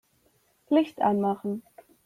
Licht 0.69 0.99
anmachen. 0.99 1.61